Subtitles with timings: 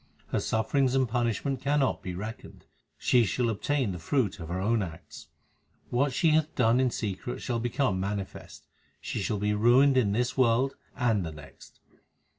[0.29, 2.65] Her sufferings and punishment cannot be reckoned;
[2.97, 5.27] she shall obtain the fruit of her own acts
[5.91, 8.65] What she hath done in secret shall become manifest;
[8.99, 11.81] she shall be ruined in this world and the next.